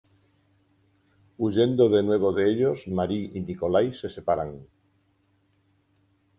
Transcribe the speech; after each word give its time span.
Huyendo 1.37 1.87
de 1.87 2.01
nuevo 2.01 2.33
de 2.33 2.49
ellos, 2.49 2.87
Marie 2.87 3.29
y 3.35 3.41
Nikolai 3.41 3.93
se 3.93 4.09
separan. 4.09 4.65